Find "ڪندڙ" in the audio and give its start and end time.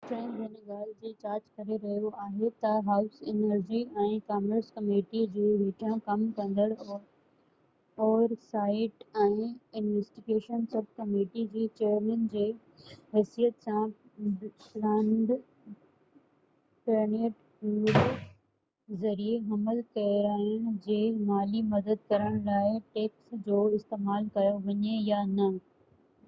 6.39-6.65